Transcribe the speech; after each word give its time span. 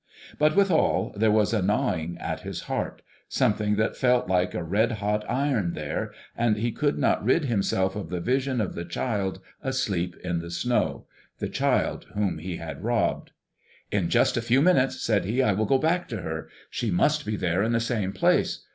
But 0.39 0.55
withal 0.55 1.13
there 1.15 1.29
was 1.29 1.53
a 1.53 1.61
gnawing 1.61 2.17
at 2.17 2.39
his 2.39 2.61
heart, 2.61 3.03
something 3.29 3.75
that 3.75 3.95
felt 3.95 4.27
like 4.27 4.55
a 4.55 4.63
red 4.63 4.93
hot 4.93 5.23
iron 5.29 5.73
there, 5.73 6.11
and 6.35 6.57
he 6.57 6.71
could 6.71 6.97
not 6.97 7.23
rid 7.23 7.45
himself 7.45 7.95
of 7.95 8.09
the 8.09 8.19
vision 8.19 8.59
of 8.61 8.73
the 8.73 8.83
child 8.83 9.41
asleep 9.61 10.15
in 10.23 10.39
the 10.39 10.49
snow, 10.49 11.05
the 11.37 11.49
child 11.49 12.07
whom 12.15 12.39
he 12.39 12.57
had 12.57 12.83
robbed. 12.83 13.29
"In 13.91 14.09
just 14.09 14.35
a 14.37 14.41
few 14.41 14.59
minutes," 14.63 14.99
said 14.99 15.23
he, 15.25 15.43
"I 15.43 15.53
will 15.53 15.65
go 15.67 15.77
back 15.77 16.07
to 16.07 16.21
her. 16.23 16.49
She 16.71 16.89
must 16.89 17.23
be 17.23 17.35
there 17.35 17.61
in 17.61 17.71
the 17.71 17.79
same 17.79 18.11
place. 18.11 18.65